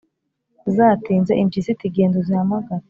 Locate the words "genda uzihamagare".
1.95-2.79